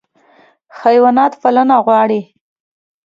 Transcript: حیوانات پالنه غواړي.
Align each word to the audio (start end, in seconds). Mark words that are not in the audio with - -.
حیوانات 0.79 1.33
پالنه 1.41 1.75
غواړي. 1.85 2.21